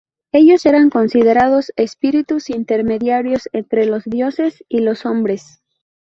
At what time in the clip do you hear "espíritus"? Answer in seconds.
1.75-2.49